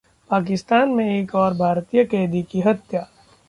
पाकिस्तान 0.29 0.89
में 0.89 1.05
एक 1.05 1.35
और 1.35 1.53
भारतीय 1.53 2.03
कैदी 2.05 2.41
की 2.43 2.61
हत्या! 2.61 3.07